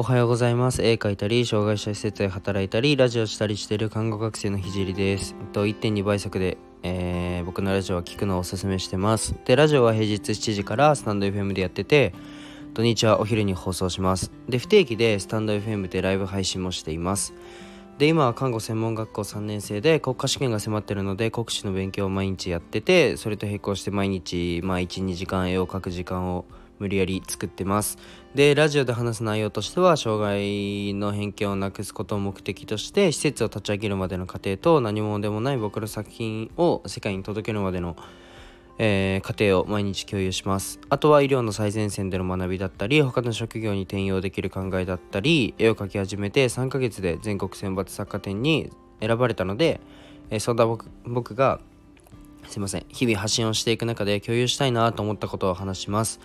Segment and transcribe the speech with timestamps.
[0.00, 0.80] おはようございます。
[0.80, 5.34] 絵描いたり、障害者施設で働いたり、ラジオしたりしている看護学生のひじりです。
[5.52, 9.34] と1.2倍速で、えー、僕のラジオは聞くのをおすすめしてます。
[9.44, 12.14] で、ラジオは平日7時からスタンド FM でやってて、
[12.74, 14.30] 土日はお昼に放送します。
[14.48, 17.34] で、不定期でスタンド FM でライブ配信もしています。
[17.98, 26.44] で、今は看護専門学校3年生で国家試験が迫ってるので、国試の勉強を毎日やってて、それと並行して毎日、まあ1、2時間絵を描く時間を
[26.78, 27.98] 無理やり作ってます。
[28.34, 37.96] でラジオで話す内容としては障害の偏見をなくすことを目的として施設を立ち上げるまでの過程と何者でもない僕の作品を世界に届けるまでの、
[38.78, 40.78] えー、過程を毎日共有します。
[40.88, 49.80] あとは医療の最前線での学びだったり他の職業に転用できる考えだったり絵を描き始めて3ヶ月で全国選抜作家展に選ばれたので、
[50.30, 51.60] えー、そんな僕が
[52.46, 56.20] すいません日々発信をしていく中で共有したいなと思ったことを話します。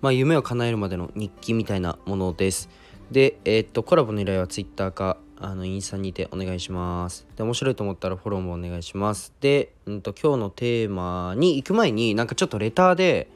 [0.00, 2.68] まあ、夢を叶えるまでの日記みたいなものです。
[3.10, 7.26] で、えー、っと、コラボの依頼は Twitter か、あの、インスタにてお願いします。
[7.36, 9.32] で、面白いと思ったらフォローもお願いします。
[9.40, 13.30] で、うんと、今日のテーマに行く前に、なんかちょっとレターで、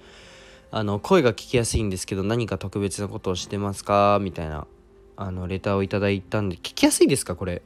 [0.71, 4.19] あの、声が聞きやすいんですけど、何か特別なことをしてますか？
[4.21, 4.67] みたいな、
[5.17, 7.35] あの、レターをいただいたんで、聞きやすいですか？
[7.37, 7.63] これ。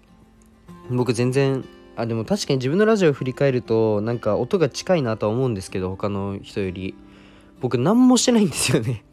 [0.90, 1.64] 僕全然、
[1.96, 6.94] あ、でも確かに自分のラジオを振り返ると、なんか音が近いなとは思うんですけど、他の人より。
[7.60, 9.04] 僕何もしてないんですよね。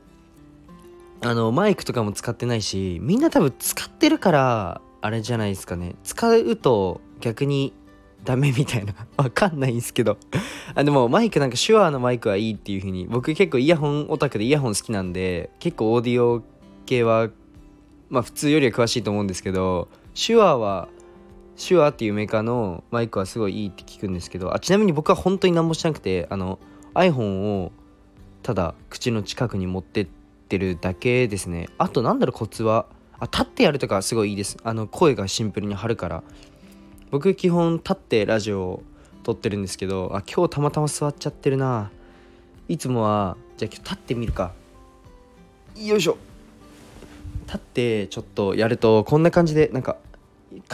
[1.22, 5.94] あのマイクとかも使ってないしみんな多分使ってるからあれじゃないですかね。
[6.04, 7.72] 使うと逆に
[8.24, 8.94] ダメみたいな。
[9.16, 10.18] わかんないんですけど。
[10.74, 16.42] あでもマイクなんか手話のマイクはいいっていう風に僕結構イヤホンオタクでイヤホン好きなんで結構オーディオ
[16.84, 17.30] 系は
[18.10, 20.88] まあ普通よりは詳しいと思うんですけど手話は
[21.56, 26.58] 手話っていうメーカーのマイクはすごいいいって聞くんですけどあちなみに僕は本当に何もしなくてあの
[26.96, 27.72] iPhone を
[28.42, 30.06] ただ口の近くに持ってっ
[30.48, 31.68] てるだけですね。
[31.78, 32.86] あとなんだろうコツは。
[33.18, 34.58] あ立ってやるとかすごいいいです。
[34.62, 36.22] あの声がシンプルに張るから。
[37.10, 38.82] 僕基本立ってラジオを
[39.22, 41.90] 撮ってるんですけどあ今日たまたま座っちゃってるな。
[42.68, 44.52] いつもはじゃあ今日立ってみるか。
[45.76, 46.16] よいしょ。
[47.46, 49.96] 立ってちょっとやるとこんな感じでなんか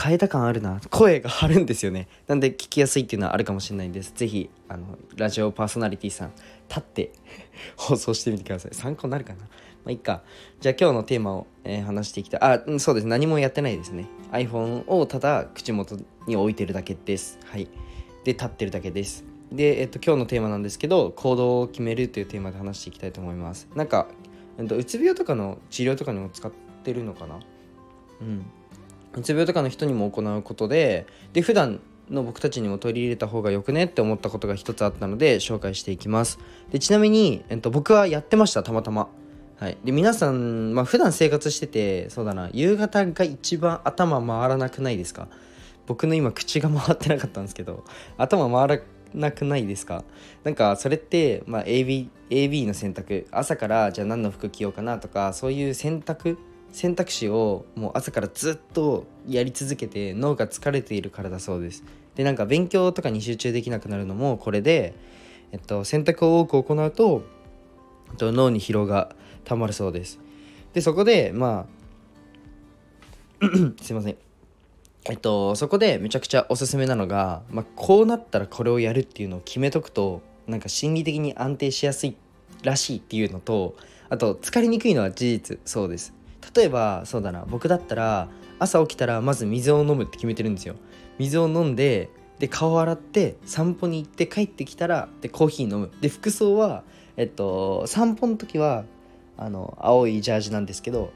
[0.01, 0.81] 変えた感あるな。
[0.91, 2.09] 声が張るんですよね。
[2.27, 4.13] なんで聞きやすいっていうのはあるかもしれないんです。
[4.15, 6.33] 是非あのラジオパーソナリティさん
[6.69, 7.13] 立って
[7.77, 8.75] 放送してみてください。
[8.75, 9.41] 参考になるかな。
[9.41, 9.47] ま
[9.87, 10.23] あいっか。
[10.61, 12.41] じゃあ今日のテーマを、えー、話していきたい。
[12.43, 13.07] あ、うん、そうです。
[13.07, 14.07] 何もやってないですね。
[14.31, 17.39] iPhone をただ口元に置いてるだけです。
[17.45, 17.69] はい。
[18.25, 19.25] で立ってるだけです。
[19.51, 23.69] で、えっと、今日のテーマなんですけど行動を決めるというテーマで話していきたいと思います。
[23.75, 24.09] なんか、
[24.59, 26.51] えっと、うつ病とかの治療とかにも使っ
[26.83, 27.41] てるのかな？
[28.21, 28.47] うん。
[29.17, 31.81] うつ病とかの人にも行うことでで普段
[32.11, 36.39] の僕たちにも取り入れた方がよくねって思ったことが一つあったので紹介していきます。
[36.71, 39.09] でちなみに、えっと、僕はやってましたたまたま。
[39.59, 39.79] はい。
[39.85, 45.29] で皆さん、まあ、普段生活しててそうだな夕方が一番頭回らなくないですか？
[45.87, 47.85] 僕の今口が回ってなかったんですけど
[48.19, 48.85] 頭回ら
[49.15, 50.05] なくないですか？
[50.43, 53.27] なんかそれって、まあ、AB, AB の選択。
[53.31, 56.39] 朝からじゃあ何の服着ようかなとかそういう選択
[56.73, 61.85] 選択肢をもう朝からずっとやり続けて脳が疲れているからだそうです。
[62.15, 64.95] でなんか勉強とかに集中できなくなるのもこれで、
[65.53, 67.25] えっと、選択を多く行うと、
[68.11, 70.19] えっと、脳に疲労がたまるそうです。
[70.73, 71.67] でそこでま
[73.41, 73.45] あ
[73.83, 74.17] すいません。
[75.05, 82.17] えっとそこでめちゃくちゃおすすめなのが、まあ、こうなったらこれをやるっていうのを決めとくとなんか心理的に安定しやすい
[82.63, 83.75] らしいっていうのと
[84.09, 86.15] あと疲れにくいのは事実そうです。
[86.55, 90.77] 例えばそうだな僕だったら朝起きたらまず水を飲むって決めてるんですよ。
[91.19, 95.91] 水を飲んでで顔洗って散歩に行って帰ってきたらでコーヒー飲む。
[96.01, 96.85] で服装は
[97.17, 98.85] えっと散歩の時は
[99.37, 101.13] あの青いジャージなんですけど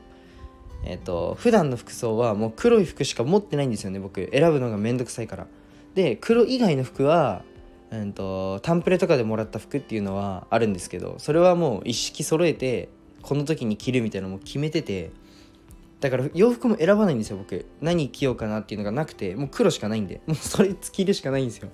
[0.85, 4.29] えっと普段の服装はもう黒い服しか持ってないんですよね僕。
[4.33, 5.47] 選ぶのがめんどくさいから。
[5.95, 7.43] で黒以外の服は
[7.91, 12.89] うんとタンプレとかでもらった服っていうのはあるんですけどそれはもう一式揃えて
[13.23, 15.11] この時に着るみたいなのも決めてて
[16.01, 17.65] だから洋服も選ばないんですよ僕。
[17.81, 20.21] 何着ようかなっていうのがなくてもう黒しかないんで。
[20.27, 21.71] もうそれ着るしかないんですよ。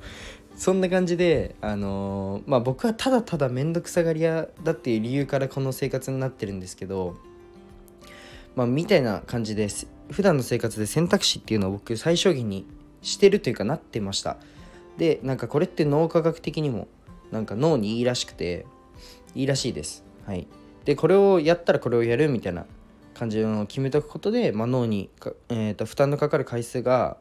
[0.56, 7.16] そんな感じであのー、まあ僕はただただ面倒くさがり屋だっていう理由からこの生活になってるんですけど
[8.54, 12.66] まあみたいな感じです普段の生活で選択肢っていうのを僕最小限に
[13.00, 14.36] してるというかなってました。
[14.98, 16.86] でなんかこれって脳科学的にも
[17.30, 18.66] なんか脳にいいらしくて
[19.34, 20.04] いいらしいです。
[20.26, 20.46] はい。
[20.84, 22.66] でこれをやったらこれをやるみたいな
[23.14, 25.11] 感じの決めておくことで、まあ、脳に
[25.49, 27.17] えーと、負担のかかる回数が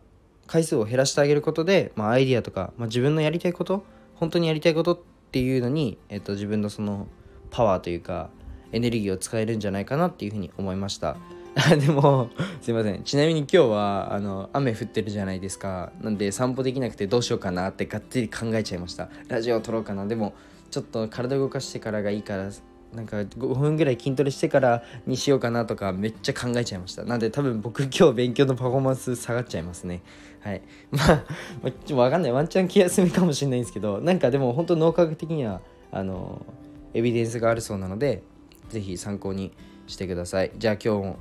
[0.48, 3.86] 回数を減らしてあげることで、まあ、アイディアとか、まあ、自分のやりたいこと
[4.16, 5.00] 本当にやりたいことっ
[5.32, 7.08] ていうのに、えーと、自分のその
[7.52, 8.30] パワーというか
[8.72, 11.18] エネルギーを使えるんじゃないかなっていうふうに思いました。
[11.80, 12.30] でも
[12.62, 13.04] すいません。
[13.04, 15.92] ちなみに今日はあの雨降ってるじゃないですか。
[16.00, 19.10] なんで散歩できなくてどうしようかなってがっつり考えちゃいました。
[19.28, 20.06] ラジオを撮ろうかな。
[20.06, 20.34] でも
[20.70, 22.50] ちょっと体動かしてからがいいから
[22.94, 27.04] なんか5分ぐらい筋トレしてからにしようかなとかめっちゃ考えちゃいました。
[27.04, 30.02] なんで多分僕今日勉強のパフォーマンス下がっちゃいますね。
[30.42, 30.62] はい。
[30.92, 31.18] まあ、
[31.64, 32.32] ちょっとわかんない。
[32.32, 34.02] ワンチャン気休めかもしれないんですけど。
[34.02, 35.62] なんかでも本当脳科学的には
[35.92, 36.46] あの
[36.94, 38.24] エビデンスがあるそうなので
[38.70, 39.52] 是非参考に
[39.88, 40.52] してください。
[40.58, 41.20] じゃあ今日も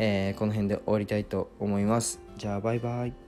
[0.00, 2.20] えー、この辺で終わりたいと思います。
[2.36, 3.27] じゃあバイバイ。